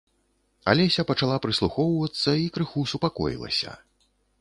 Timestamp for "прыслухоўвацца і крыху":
1.45-2.89